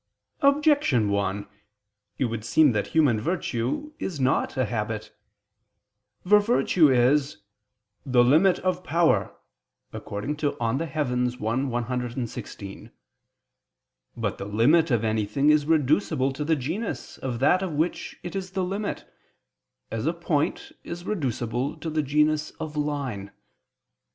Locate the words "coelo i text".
9.99-11.39